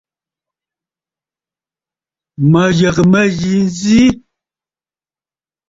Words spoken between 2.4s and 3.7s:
Mə̀ yə̀gə̀ mə̂ yi